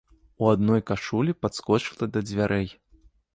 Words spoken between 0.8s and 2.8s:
кашулі падскочыла да дзвярэй.